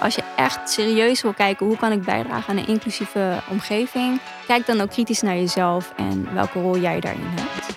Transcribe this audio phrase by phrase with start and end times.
[0.00, 4.66] als je echt serieus wil kijken hoe kan ik bijdragen aan een inclusieve omgeving, kijk
[4.66, 7.76] dan ook kritisch naar jezelf en welke rol jij daarin hebt.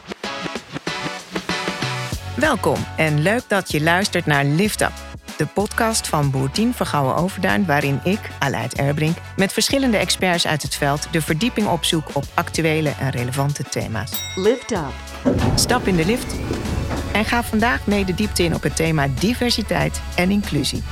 [2.36, 4.91] Welkom en leuk dat je luistert naar Lift Up,
[5.38, 10.75] de podcast van Boertien Vergouwen Overduin, waarin ik, Aleid Erbrink, met verschillende experts uit het
[10.75, 14.34] veld de verdieping opzoek op actuele en relevante thema's.
[14.36, 14.93] Lift Up.
[15.55, 16.36] Stap in de lift
[17.13, 20.84] en ga vandaag mee de diepte in op het thema diversiteit en inclusie.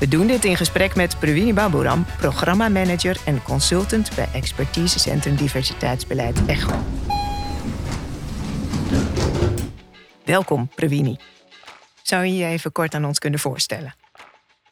[0.00, 6.74] We doen dit in gesprek met Pravini Baburam, programmamanager en consultant bij Expertisecentrum Diversiteitsbeleid ECHO.
[10.24, 11.16] Welkom, Pravini.
[12.02, 13.94] Zou je je even kort aan ons kunnen voorstellen?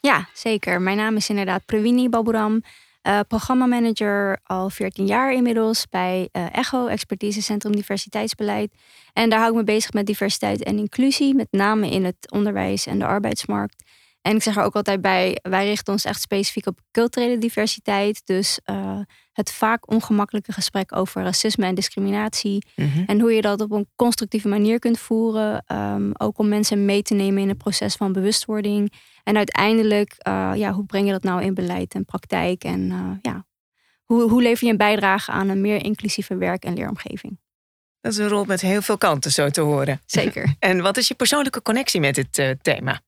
[0.01, 0.81] Ja, zeker.
[0.81, 2.63] Mijn naam is inderdaad Pravini Baburam,
[3.03, 8.75] uh, programmamanager al 14 jaar inmiddels bij uh, ECHO, Expertisecentrum Diversiteitsbeleid.
[9.13, 12.87] En daar hou ik me bezig met diversiteit en inclusie, met name in het onderwijs
[12.87, 13.85] en de arbeidsmarkt.
[14.29, 18.23] En ik zeg er ook altijd bij, wij richten ons echt specifiek op culturele diversiteit.
[18.25, 19.01] Dus uh,
[19.33, 22.67] het vaak ongemakkelijke gesprek over racisme en discriminatie.
[22.77, 23.03] Mhm.
[23.07, 25.65] En hoe je dat op een constructieve manier kunt voeren.
[25.73, 28.93] Um, ook om mensen mee te nemen in het proces van bewustwording.
[29.25, 32.65] En uiteindelijk, uh, ja, hoe breng je dat nou in beleid en praktijk?
[32.65, 33.47] En uh, ja,
[34.05, 37.39] hoe, hoe lever je een bijdrage aan een meer inclusieve werk- en leeromgeving?
[38.01, 40.01] Dat is een rol met heel veel kanten, zo te horen.
[40.07, 40.55] Zeker.
[40.59, 43.01] en wat is je persoonlijke connectie met dit thema?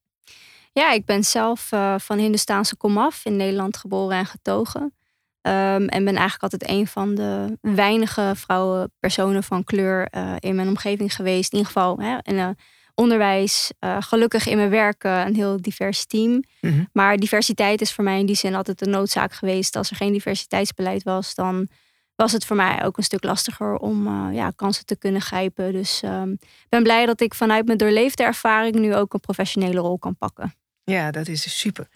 [0.72, 4.82] Ja, ik ben zelf uh, van Hindustaanse komaf in Nederland geboren en getogen.
[4.82, 10.54] Um, en ben eigenlijk altijd een van de weinige vrouwen, personen van kleur uh, in
[10.54, 11.52] mijn omgeving geweest.
[11.52, 12.48] In ieder geval hè, in uh,
[12.94, 13.72] onderwijs.
[13.80, 16.30] gelukkig in mijn werk een heel divers team.
[16.30, 16.88] Mm -hmm.
[16.92, 19.76] Maar diversiteit is voor mij in die zin altijd een noodzaak geweest.
[19.76, 21.68] Als er geen diversiteitsbeleid was, dan
[22.14, 25.72] was het voor mij ook een stuk lastiger om ja, kansen te kunnen grijpen.
[25.72, 29.80] Dus ik um, ben blij dat ik vanuit mijn doorleefde ervaring nu ook een professionele
[29.80, 30.59] rol kan pakken.
[30.90, 31.88] Ja, dat is super.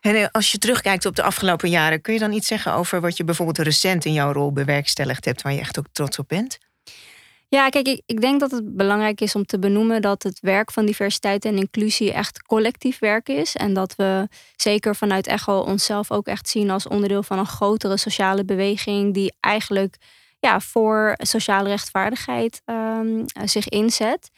[0.00, 3.16] En als je terugkijkt op de afgelopen jaren, kun je dan iets zeggen over wat
[3.16, 6.58] je bijvoorbeeld recent in jouw rol bewerkstelligd hebt, waar je echt ook trots op bent?
[7.48, 10.70] Ja, kijk, ik, ik denk dat het belangrijk is om te benoemen dat het werk
[10.70, 13.56] van diversiteit en inclusie echt collectief werk is.
[13.56, 17.96] En dat we zeker vanuit ECHO onszelf ook echt zien als onderdeel van een grotere
[17.96, 19.96] sociale beweging die eigenlijk
[20.38, 24.30] ja, voor sociale rechtvaardigheid um, zich inzet.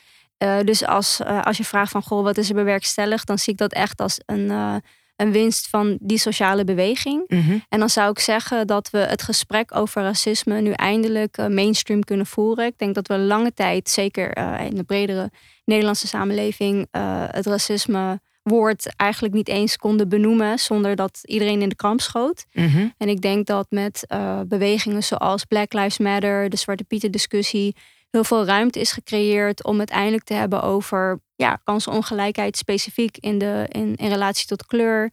[0.42, 3.52] Uh, dus als, uh, als je vraagt van goh, wat is er bewerkstelligd, dan zie
[3.52, 4.74] ik dat echt als een, uh,
[5.16, 7.24] een winst van die sociale beweging.
[7.26, 7.64] Mm -hmm.
[7.68, 12.26] En dan zou ik zeggen dat we het gesprek over racisme nu eindelijk mainstream kunnen
[12.26, 12.66] voeren.
[12.66, 15.30] Ik denk dat we lange tijd, zeker in de bredere
[15.64, 16.86] Nederlandse samenleving,
[17.30, 22.44] het racisme woord eigenlijk niet eens konden benoemen zonder dat iedereen in de kramp schoot.
[22.52, 22.94] Mm -hmm.
[22.96, 24.06] En ik denk dat met
[24.46, 27.74] bewegingen zoals Black Lives Matter, de Zwarte Pieten discussie,
[28.12, 33.66] heel veel ruimte is gecreëerd om uiteindelijk te hebben over ja, kansenongelijkheid specifiek in, de,
[33.68, 35.10] in, in relatie tot kleur.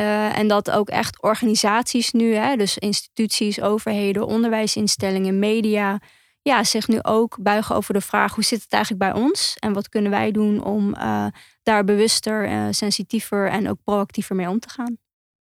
[0.00, 6.00] Uh, en dat ook echt organisaties nu, hè, dus instituties, overheden, onderwijsinstellingen, media,
[6.42, 9.72] ja, zich nu ook buigen over de vraag hoe zit het eigenlijk bij ons en
[9.72, 11.26] wat kunnen wij doen om uh,
[11.62, 14.98] daar bewuster, uh, sensitiever en ook proactiever mee om te gaan.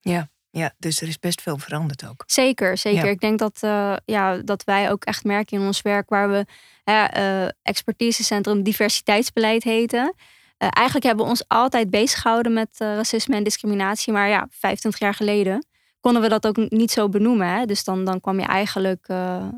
[0.00, 0.28] Ja.
[0.56, 2.22] Ja, dus er is best veel veranderd ook.
[2.26, 3.04] Zeker, zeker.
[3.04, 3.10] Ja.
[3.10, 6.47] Ik denk dat, uh, ja, dat wij ook echt merken in ons werk waar we
[6.84, 10.14] uh, expertisecentrum diversiteitsbeleid heten.
[10.59, 14.12] Uh, eigenlijk hebben we ons altijd bezig gehouden met racisme en discriminatie.
[14.12, 15.66] Maar ja, 25 jaar geleden
[16.00, 17.48] konden we dat ook niet zo benoemen.
[17.48, 17.64] Hè?
[17.64, 19.06] Dus dan, dan kwam je eigenlijk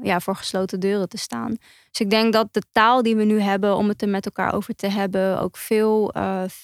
[0.03, 1.57] ja, voor gesloten deuren te staan.
[1.91, 4.55] Dus ik denk dat de taal die we nu hebben om het er met elkaar
[4.55, 6.15] over te hebben, ook veel,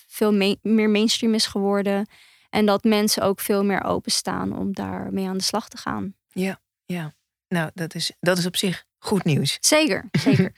[0.06, 2.06] veel me meer mainstream is geworden.
[2.52, 6.14] En dat mensen ook veel meer openstaan om daarmee aan de slag te gaan.
[6.28, 7.12] Ja, ja.
[7.48, 9.56] Nou, dat is, dat is op zich goed nieuws.
[9.60, 10.52] Zeker, zeker.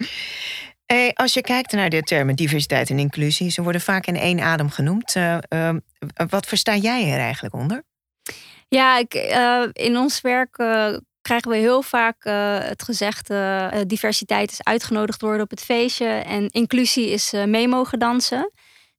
[0.86, 4.40] hey, als je kijkt naar de termen diversiteit en inclusie, ze worden vaak in één
[4.40, 5.14] adem genoemd.
[5.14, 5.74] Uh, uh,
[6.28, 7.82] wat versta jij er eigenlijk onder?
[8.68, 10.52] Ja, ik, uh, in ons werk
[11.20, 12.24] krijgen we heel vaak
[12.68, 18.50] het gezegde: diversiteit is uitgenodigd worden op het feestje en inclusie is mee mogen dansen.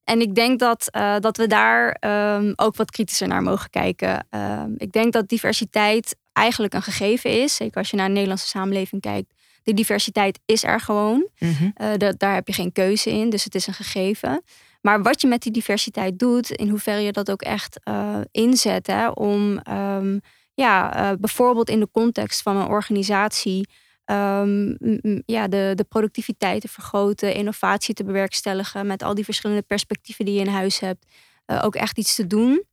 [0.06, 1.96] En ik denk dat, uh, dat we daar
[2.36, 4.26] um, ook wat kritischer naar mogen kijken.
[4.30, 7.54] Uh, ik denk dat diversiteit eigenlijk een gegeven is.
[7.54, 9.34] Zeker als je naar de Nederlandse samenleving kijkt.
[9.62, 11.28] De diversiteit is er gewoon.
[11.38, 11.72] Mm -hmm.
[11.82, 14.42] uh, de, daar heb je geen keuze in, dus het is een gegeven.
[14.80, 17.80] Maar wat je met die diversiteit doet, in hoeverre je dat ook echt
[18.30, 20.20] inzet hè, om um,
[20.54, 23.68] ja, bijvoorbeeld in de context van een organisatie
[24.06, 24.76] um,
[25.26, 30.34] ja, de, de productiviteit te vergroten, innovatie te bewerkstelligen met al die verschillende perspectieven die
[30.34, 31.06] je in huis hebt,
[31.46, 32.64] uh, ook echt iets te doen.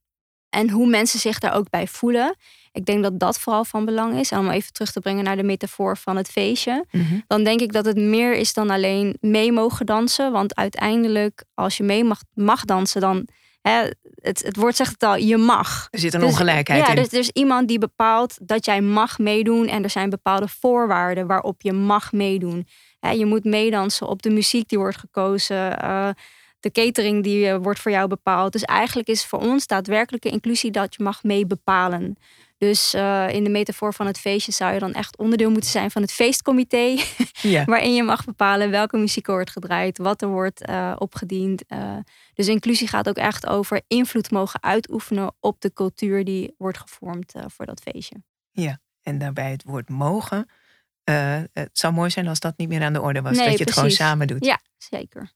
[0.50, 2.36] En hoe mensen zich daar ook bij voelen.
[2.72, 4.32] Ik denk dat dat vooral van belang is.
[4.32, 6.86] En om even terug te brengen naar de metafoor van het feestje.
[6.92, 7.24] Mm -hmm.
[7.28, 10.32] Dan denk ik dat het meer is dan alleen mee mogen dansen.
[10.32, 13.28] Want uiteindelijk, als je mee mag, mag dansen, dan
[13.64, 13.90] hè,
[14.22, 15.88] het, het woord zegt het al, je mag.
[15.92, 16.96] Er zit een Dus- ongelijkheid ja, in.
[16.96, 19.68] dus er is iemand die bepaalt dat jij mag meedoen.
[19.68, 22.68] En er zijn bepaalde voorwaarden waarop je mag meedoen.
[23.00, 25.80] Hè, je moet meedansen op de muziek die wordt gekozen.
[25.80, 26.10] eh,
[26.60, 28.52] de catering die eh, wordt voor jou bepaald.
[28.52, 32.18] Dus eigenlijk is voor ons daadwerkelijke inclusie dat je mag mee bepalen.
[32.64, 35.92] Dus eh, in de metafoor van het feestje zou je dan echt onderdeel moeten zijn
[35.92, 36.98] van het feestcomité.
[37.42, 37.66] ja.
[37.66, 41.66] waarin je mag bepalen welke muziek wordt gedraaid, wat er wordt eh, opgediend.
[41.68, 41.98] Eh,
[42.34, 47.34] dus inclusie gaat ook echt over invloed mogen uitoefenen op de cultuur die wordt gevormd
[47.48, 48.16] voor dat feestje.
[49.02, 50.50] En daarbij het woord mogen.
[51.04, 53.38] het zou mooi zijn als dat niet meer aan de orde was.
[53.38, 54.46] Nee, dat je het gewoon samen doet.
[54.46, 55.32] Ja, zeker.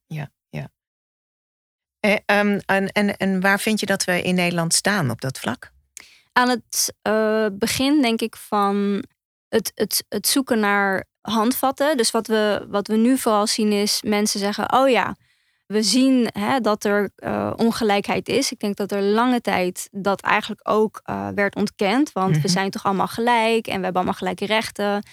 [1.99, 5.39] Eh, ehm, en, en, en waar vind je dat we in Nederland staan op dat
[5.39, 5.75] vlak?
[6.37, 9.03] Aan het eh, begin denk ik van
[9.49, 11.97] het, het, het zoeken naar handvatten.
[11.97, 15.15] Dus wat we, wat we nu vooral zien is mensen zeggen, oh ja,
[15.65, 18.51] we zien hè, dat er eh, ongelijkheid is.
[18.51, 22.11] Ik denk dat er lange tijd dat eigenlijk ook eh, werd ontkend.
[22.11, 22.41] Want Mhm.
[22.41, 25.03] we zijn toch allemaal gelijk en we hebben allemaal gelijke rechten.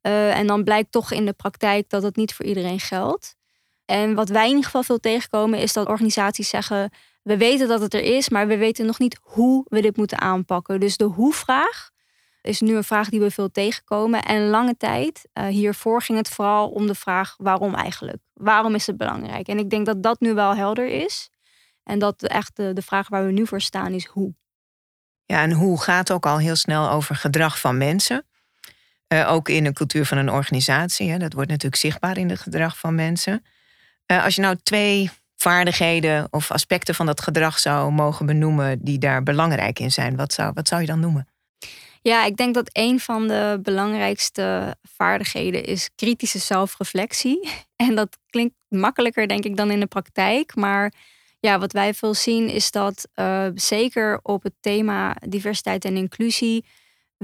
[0.00, 3.34] En dan blijkt toch in de praktijk dat het niet voor iedereen geldt.
[3.84, 6.90] En wat wij in ieder geval veel tegenkomen is dat organisaties zeggen...
[7.22, 10.20] we weten dat het er is, maar we weten nog niet hoe we dit moeten
[10.20, 10.80] aanpakken.
[10.80, 11.90] Dus de hoe-vraag
[12.42, 14.22] is nu een vraag die we veel tegenkomen.
[14.22, 18.18] En lange tijd, eh, hiervoor ging het vooral om de vraag waarom eigenlijk?
[18.34, 19.48] Waarom is het belangrijk?
[19.48, 21.30] En ik denk dat dat nu wel helder is.
[21.82, 24.34] En dat echt de, de vraag waar we nu voor staan is hoe.
[25.24, 28.26] Ja, en hoe gaat ook al heel snel over gedrag van mensen.
[29.06, 31.10] Eh, ook in de cultuur van een organisatie.
[31.10, 31.18] Hè.
[31.18, 33.44] Dat wordt natuurlijk zichtbaar in het gedrag van mensen.
[34.06, 38.98] Eh, als je nou twee vaardigheden of aspecten van dat gedrag zou mogen benoemen die
[38.98, 41.28] daar belangrijk in zijn, wat zou, wat zou je dan noemen?
[42.02, 47.48] Ja, ik denk dat een van de belangrijkste vaardigheden is kritische zelfreflectie.
[47.76, 50.54] En dat klinkt makkelijker, denk ik, dan in de praktijk.
[50.56, 50.92] Maar
[51.38, 56.64] ja, wat wij veel zien is dat eh, zeker op het thema diversiteit en inclusie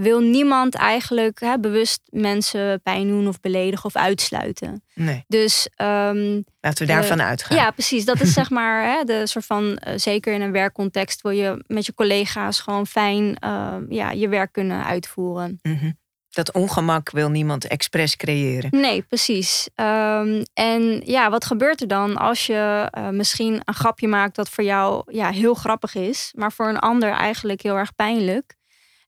[0.00, 4.82] wil niemand eigenlijk hè, bewust mensen pijn doen of beledigen of uitsluiten.
[4.94, 7.56] Nee, Dus ehm, laten we daarvan uitgaan.
[7.56, 8.04] ja, precies.
[8.04, 11.64] Dat is zeg maar hè, de soort van, eh, zeker in een werkcontext, wil je
[11.66, 15.58] met je collega's gewoon fijn eh, ja, je werk kunnen uitvoeren.
[15.62, 15.90] Mhm.
[16.30, 18.70] Dat ongemak wil niemand expres creëren.
[18.80, 19.68] Nee, precies.
[19.74, 24.48] Ehm, en ja, wat gebeurt er dan als je eh, misschien een grapje maakt dat
[24.48, 28.55] voor jou ja, heel grappig is, maar voor een ander eigenlijk heel erg pijnlijk?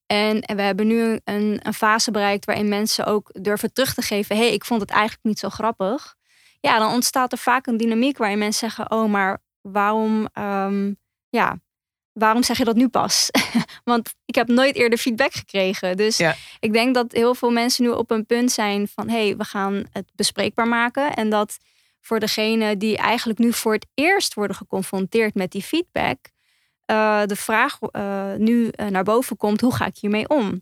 [0.08, 4.02] En, en we hebben nu een, een fase bereikt waarin mensen ook durven terug te
[4.02, 6.14] geven: hé, hey, ik vond het eigenlijk niet zo grappig.
[6.60, 10.92] Ja, dan ontstaat er vaak een dynamiek waarin mensen zeggen: oh, maar waarom, ehm,
[11.28, 11.58] ja,
[12.12, 13.30] waarom zeg je dat nu pas?
[13.84, 15.96] Want ik heb nooit eerder feedback gekregen.
[15.96, 16.34] Dus Ja.
[16.60, 19.44] ik denk dat heel veel mensen nu op een punt zijn van: hé, hey, we
[19.44, 21.14] gaan het bespreekbaar maken.
[21.14, 21.56] En dat
[22.00, 26.18] voor degene die eigenlijk nu voor het eerst worden geconfronteerd met die feedback,
[26.88, 30.60] eh, de vraag eh, nu eh, naar boven komt: hoe ga ik hiermee om?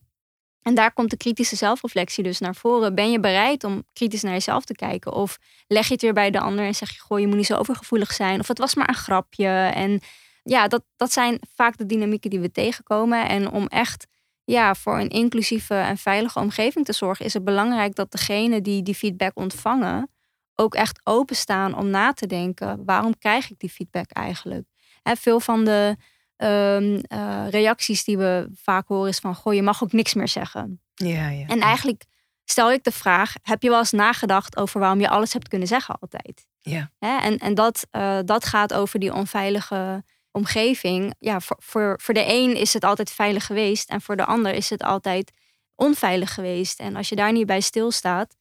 [0.62, 2.94] En daar komt de kritische zelfreflectie dus naar voren.
[2.94, 5.12] Ben je bereid om kritisch naar jezelf te kijken?
[5.12, 7.46] Of leg je het weer bij de ander en zeg je: Goh, je moet niet
[7.46, 8.40] zo overgevoelig zijn.
[8.40, 9.48] Of het was maar een grapje.
[9.74, 10.00] En
[10.42, 13.28] ja, dat, dat zijn vaak de dynamieken die we tegenkomen.
[13.28, 14.06] En om echt
[14.44, 18.82] ja, voor een inclusieve en veilige omgeving te zorgen, is het belangrijk dat degene die
[18.82, 20.10] die feedback ontvangen
[20.54, 24.64] ook echt openstaan om na te denken: waarom krijg ik die feedback eigenlijk?
[25.02, 25.96] Hè, veel van de
[26.36, 30.28] ehm, eh, reacties die we vaak horen is van: goh, je mag ook niks meer
[30.28, 30.80] zeggen.
[30.94, 31.46] Ja, ja.
[31.46, 32.04] En eigenlijk
[32.44, 35.68] stel ik de vraag: heb je wel eens nagedacht over waarom je alles hebt kunnen
[35.68, 36.46] zeggen altijd?
[36.60, 36.90] Ja.
[36.98, 41.14] Hè, en en dat, eh, dat gaat over die onveilige omgeving.
[41.18, 44.54] Ja, voor, voor, voor de een is het altijd veilig geweest en voor de ander
[44.54, 45.32] is het altijd
[45.74, 46.80] onveilig geweest.
[46.80, 48.36] En als je daar niet bij stilstaat,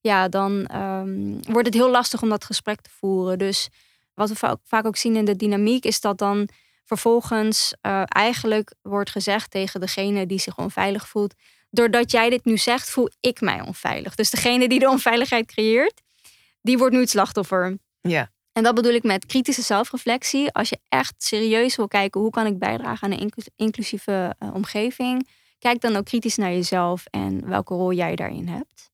[0.00, 3.38] ja, dan ehm, wordt het heel lastig om dat gesprek te voeren.
[3.38, 3.68] Dus
[4.14, 6.48] wat we va- vaak ook zien in de dynamiek is dat dan
[6.94, 11.34] vervolgens eh, eigenlijk wordt gezegd tegen degene die zich onveilig voelt.
[11.70, 14.14] Doordat jij dit nu zegt, voel ik mij onveilig.
[14.14, 16.00] Dus degene die de onveiligheid creëert,
[16.62, 17.78] die wordt nu het slachtoffer.
[18.00, 18.30] ja.
[18.52, 20.52] En dat bedoel ik met kritische zelfreflectie.
[20.52, 24.54] Als je echt serieus wil kijken hoe kan ik bijdragen aan een inclu- inclusieve eh,
[24.54, 25.28] omgeving,
[25.58, 28.90] kijk dan ook kritisch naar jezelf en welke rol jij daarin hebt.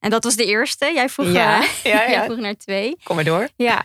[0.00, 0.90] En dat was de eerste.
[0.94, 2.10] Jij vroeg, Ja, eh, ja, ja.
[2.10, 2.96] jij vroeg naar twee.
[3.02, 3.48] Kom maar door.
[3.56, 3.84] Ja,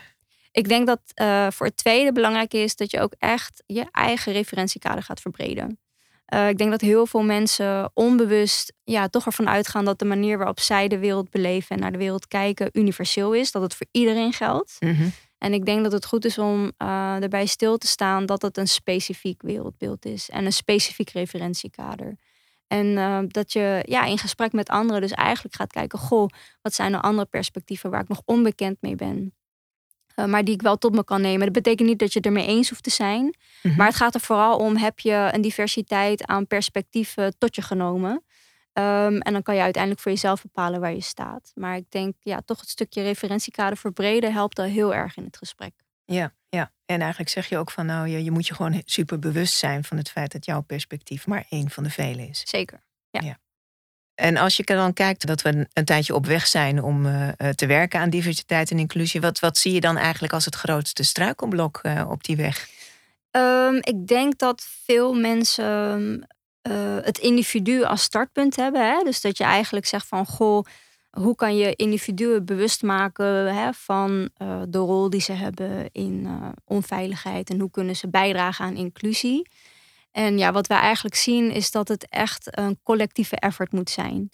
[0.52, 4.32] ik denk dat eh, voor het tweede belangrijk is dat je ook echt je eigen
[4.32, 5.78] referentiekader gaat verbreden.
[6.24, 10.38] Eh, ik denk dat heel veel mensen onbewust ja, toch ervan uitgaan dat de manier
[10.38, 13.52] waarop zij de wereld beleven en naar de wereld kijken universeel is.
[13.52, 14.76] Dat het voor iedereen geldt.
[14.80, 15.08] Mhm.
[15.38, 18.56] En ik denk dat het goed is om eh, erbij stil te staan dat het
[18.56, 22.16] een specifiek wereldbeeld is en een specifiek referentiekader.
[22.66, 26.28] En dat je ja, in gesprek met anderen dus eigenlijk gaat kijken, goh,
[26.62, 29.34] wat zijn er andere perspectieven waar ik nog onbekend mee ben?
[30.16, 31.44] Uh, maar die ik wel tot me kan nemen.
[31.44, 33.36] Dat betekent niet dat je het ermee eens hoeft te zijn.
[33.62, 33.76] Mhm.
[33.76, 38.22] Maar het gaat er vooral om: heb je een diversiteit aan perspectieven tot je genomen?
[38.74, 41.52] Um, en dan kan je uiteindelijk voor jezelf bepalen waar je staat.
[41.54, 45.36] Maar ik denk, ja, toch het stukje referentiekader verbreden helpt al heel erg in het
[45.36, 45.72] gesprek.
[46.04, 46.72] Ja, ja.
[46.86, 49.84] En eigenlijk zeg je ook van, nou, je, je moet je gewoon super bewust zijn
[49.84, 52.42] van het feit dat jouw perspectief maar één van de vele is.
[52.44, 52.82] Zeker.
[53.10, 53.20] Ja.
[53.20, 53.38] ja.
[54.14, 57.66] En als je dan kijkt dat we een, tijdje op weg zijn om uh, te
[57.66, 61.80] werken aan diversiteit en inclusie, wat, wat zie je dan eigenlijk als het grootste struikelblok
[61.82, 62.68] uh, op die weg?
[63.30, 66.26] Um, ik denk dat veel mensen
[67.02, 68.86] het individu als startpunt hebben.
[68.86, 69.02] Hè?
[69.04, 70.64] Dus dat je eigenlijk zegt van goh,
[71.10, 74.30] hoe kan je individuen bewust maken hè, van
[74.68, 76.28] de rol die ze hebben in
[76.64, 79.48] onveiligheid en hoe kunnen ze bijdragen aan inclusie.
[80.12, 84.30] En ja, wat wij eigenlijk zien is dat het echt een collectieve effort moet zijn.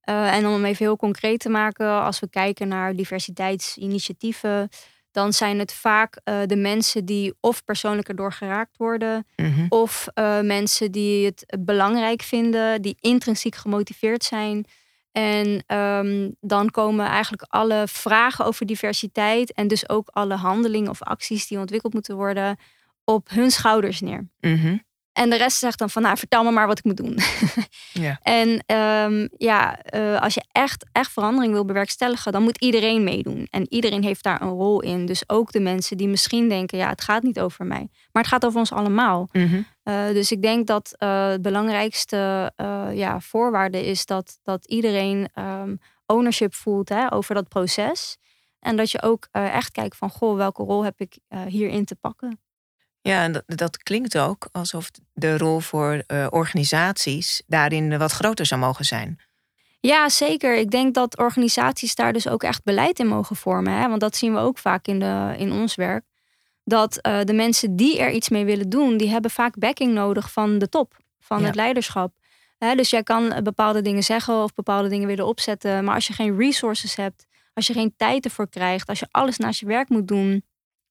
[0.00, 4.68] en om hem even heel concreet te maken, als we kijken naar diversiteitsinitiatieven,
[5.10, 9.66] dan zijn het vaak uh, de mensen die of persoonlijk erdoor geraakt worden, Mhm.
[9.68, 14.64] of uh, mensen die het belangrijk vinden, die intrinsiek gemotiveerd zijn.
[15.12, 21.02] En um, dan komen eigenlijk alle vragen over diversiteit en dus ook alle handelingen of
[21.02, 22.56] acties die ontwikkeld moeten worden
[23.04, 24.28] op hun schouders neer.
[24.40, 24.86] Mm
[25.18, 27.18] En de rest zegt dan van, nou, vertel me maar wat ik moet doen.
[27.92, 28.18] ja.
[28.38, 33.46] En um, ja, uh, als je echt, echt verandering wil bewerkstelligen, dan moet iedereen meedoen.
[33.50, 35.06] En iedereen heeft daar een rol in.
[35.06, 37.88] Dus ook de mensen die misschien denken, ja, het gaat niet over mij.
[38.12, 39.28] Maar het gaat over ons allemaal.
[39.32, 39.66] Mm -hmm.
[39.84, 42.52] uh, dus ik denk dat uh, het belangrijkste
[42.92, 48.16] ja, voorwaarde is dat, dat iedereen um, ownership voelt hè, over dat proces.
[48.60, 52.40] En dat je ook echt kijkt van, goh, welke rol heb ik hierin te pakken?
[53.08, 58.46] Ja, en dat, dat, klinkt ook alsof de rol voor uh, organisaties daarin wat groter
[58.46, 59.18] zou mogen zijn.
[59.80, 60.56] Ja, zeker.
[60.56, 63.72] Ik denk dat organisaties daar dus ook echt beleid in mogen vormen.
[63.72, 63.88] Hè?
[63.88, 66.04] Want dat zien we ook vaak in, de, in ons werk.
[66.64, 70.32] Dat uh, de mensen die er iets mee willen doen, die hebben vaak backing nodig
[70.32, 71.46] van de top, van Ja.
[71.46, 72.12] het leiderschap.
[72.58, 75.84] Hè, dus jij kan eh, bepaalde dingen zeggen of bepaalde dingen willen opzetten.
[75.84, 79.36] Maar als je geen resources hebt, als je geen tijd ervoor krijgt, als je alles
[79.36, 80.44] naast je werk moet doen,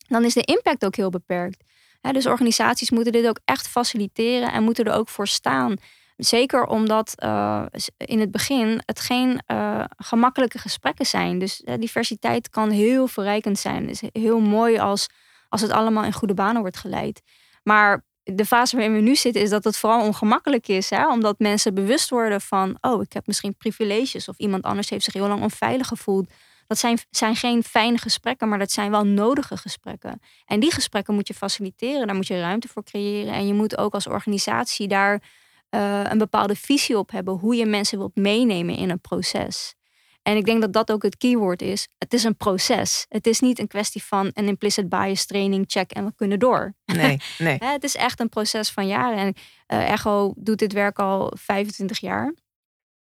[0.08, 1.64] dan is de impact ook heel beperkt.
[2.02, 5.76] Dus organisaties moeten dit ook echt faciliteren en moeten er ook voor staan.
[6.18, 7.66] Zeker omdat uh,
[7.98, 11.40] in het begin het geen uh, gemakkelijke gesprekken zijn.
[11.40, 13.88] Dus diversiteit kan heel verrijkend zijn.
[13.88, 15.08] Het is heel mooi als,
[15.50, 17.22] als het allemaal in goede banen wordt geleid.
[17.64, 20.90] Maar de fase waarin we nu zitten is dat het vooral ongemakkelijk is.
[20.90, 21.08] Hè?
[21.08, 22.78] Omdat mensen bewust worden van...
[22.82, 24.28] oh, ik heb misschien privileges...
[24.28, 26.30] of iemand anders heeft zich heel lang onveilig gevoeld.
[26.68, 30.20] Dat zijn, zijn geen fijne gesprekken, maar dat zijn wel nodige gesprekken.
[30.46, 33.34] En die gesprekken moet je faciliteren, daar moet je ruimte voor creëren.
[33.34, 35.22] En je moet ook als organisatie daar
[35.70, 39.76] uh, een bepaalde visie op hebben, hoe je mensen wilt meenemen in een proces.
[40.22, 41.88] En ik denk dat dat ook het keyword is.
[41.98, 43.06] Het is een proces.
[43.10, 46.74] Het is niet een kwestie van een implicit bias training, check en we kunnen door.
[46.86, 47.58] Nee, nee.
[47.60, 49.18] het is echt een proces van jaren.
[49.18, 49.34] En
[49.68, 52.34] uh, Echo doet dit werk al 25 jaar.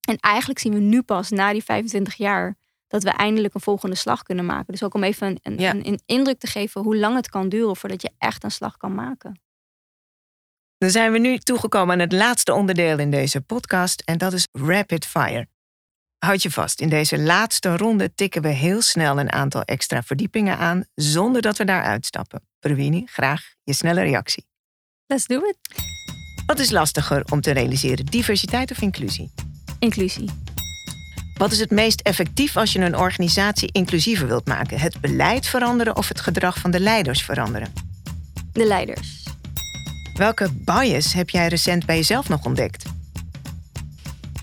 [0.00, 2.56] En eigenlijk zien we nu pas na die 25 jaar
[2.92, 4.72] dat we eindelijk een volgende slag kunnen maken.
[4.72, 5.70] Dus ook om even een, een, Ja.
[5.70, 8.76] een, een indruk te geven hoe lang het kan duren voordat je echt een slag
[8.76, 9.40] kan maken.
[10.78, 14.48] Dan zijn we nu toegekomen aan het laatste onderdeel in deze podcast en dat is
[14.52, 15.48] rapid fire.
[16.18, 20.58] Houd je vast, in deze laatste ronde tikken we heel snel een aantal extra verdiepingen
[20.58, 22.46] aan zonder dat we daar uitstappen.
[22.58, 24.46] Perwini, graag je snelle reactie.
[25.06, 25.56] Let's do it.
[26.46, 29.30] Wat is lastiger om te realiseren, diversiteit of inclusie?
[29.78, 30.30] Inclusie.
[31.34, 34.78] Wat is het meest effectief als je een organisatie inclusiever wilt maken?
[34.78, 37.72] Het beleid veranderen of het gedrag van de leiders veranderen?
[38.52, 39.22] De leiders.
[40.14, 42.84] Welke bias heb jij recent bij jezelf nog ontdekt?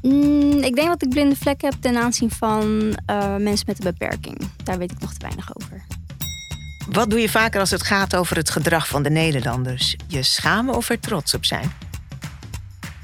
[0.01, 2.63] Mm, ik denk dat ik blinde vlek heb ten aanzien van
[3.09, 4.49] uh, mensen met een beperking.
[4.63, 5.85] Daar weet ik nog te weinig over.
[6.89, 9.95] Wat doe je vaker als het gaat over het gedrag van de Nederlanders?
[10.07, 11.71] Je schamen of er trots op zijn?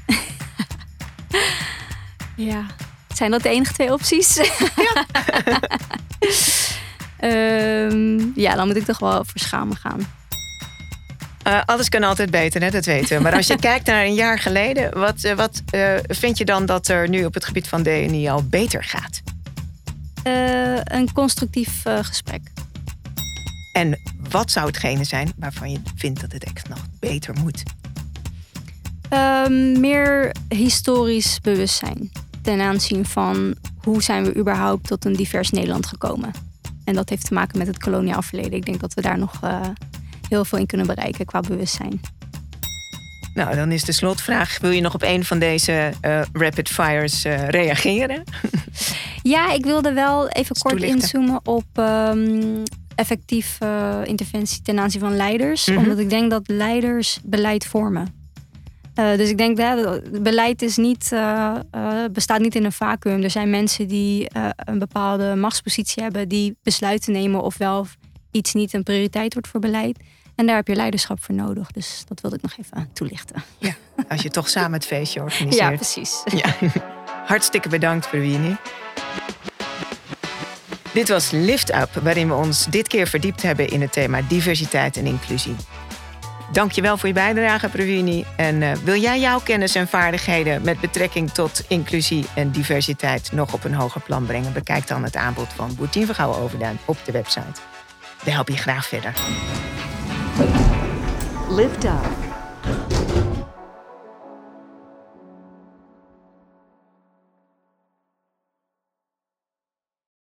[2.36, 2.66] Ja.
[3.16, 4.34] Zijn dat de enige twee opties?
[4.76, 5.06] Ja.
[7.20, 10.08] um, ja, dan moet ik toch wel voor schamen gaan.
[11.46, 12.70] Uh, alles kan altijd beter, hè?
[12.70, 13.22] dat weten we.
[13.22, 16.66] Maar als je kijkt naar een jaar geleden, wat, uh, wat uh, vind je dan
[16.66, 19.22] dat er nu op het gebied van DNI al beter gaat?
[20.84, 22.40] een constructief gesprek.
[23.72, 27.62] En wat zou hetgene zijn waarvan je vindt dat het echt nog beter moet?
[29.10, 32.10] Um, meer historisch bewustzijn
[32.46, 36.30] ten aanzien van hoe zijn we überhaupt tot een divers Nederland gekomen.
[36.84, 38.52] En dat heeft te maken met het koloniaal verleden.
[38.52, 39.60] Ik denk dat we daar nog uh,
[40.28, 42.00] heel veel in kunnen bereiken qua bewustzijn.
[43.34, 47.24] Nou, dan is de slotvraag: wil je nog op een van deze uh, rapid fires
[47.24, 48.22] uh, reageren?
[49.34, 52.62] ja, ik wilde wel even kort inzoomen op um,
[52.94, 55.66] effectief uh, interventie ten aanzien van leiders.
[55.66, 55.78] Mhm.
[55.78, 58.25] Omdat ik denk dat leiders beleid vormen.
[58.98, 61.54] Uh, dus ik denk dat beleid is niet, uh,
[62.12, 63.22] bestaat niet in een vacuüm.
[63.22, 67.86] Er zijn mensen die een bepaalde machtspositie hebben, die besluiten nemen of wel
[68.30, 69.98] iets niet een prioriteit wordt voor beleid.
[70.34, 71.70] En daar heb je leiderschap voor nodig.
[71.70, 73.42] Dus dat wilde ik nog even toelichten.
[73.58, 73.74] Ja,
[74.08, 75.70] als je toch samen het feestje organiseert.
[75.70, 76.22] Ja, precies.
[76.24, 76.54] Ja.
[77.26, 78.56] Hartstikke bedankt, Verwinie.
[80.92, 84.96] Dit was Lift Up, waarin we ons dit keer verdiept hebben in het thema diversiteit
[84.96, 85.56] en inclusie.
[86.52, 88.24] Dankjewel voor je bijdrage, Pravini.
[88.36, 93.52] En uh, wil jij jouw kennis en vaardigheden met betrekking tot inclusie en diversiteit nog
[93.52, 94.52] op een hoger plan brengen?
[94.52, 97.60] Bekijk dan het aanbod van Boertien Vergouwen Overduin op de website.
[98.24, 99.12] We helpen je graag verder.
[101.48, 102.25] Lift Up.